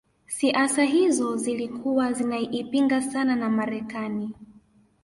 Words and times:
siasa 0.27 0.83
hizo 0.83 1.35
zilikuwa 1.37 2.13
zinaipinga 2.13 3.01
sana 3.01 3.35
na 3.35 3.49
Marekani 3.49 4.33